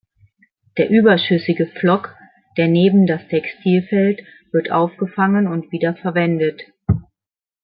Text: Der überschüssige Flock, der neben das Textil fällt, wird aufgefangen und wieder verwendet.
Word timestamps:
Der 0.79 0.89
überschüssige 0.89 1.67
Flock, 1.67 2.15
der 2.57 2.67
neben 2.67 3.05
das 3.05 3.21
Textil 3.27 3.83
fällt, 3.83 4.23
wird 4.51 4.71
aufgefangen 4.71 5.45
und 5.45 5.71
wieder 5.71 5.93
verwendet. 5.95 6.63